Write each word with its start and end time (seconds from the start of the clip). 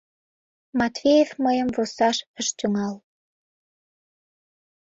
Матвеев 0.79 1.29
мыйым 1.43 1.69
вурсаш 1.75 2.17
ыш 2.39 2.47
тӱҥал. 2.57 2.95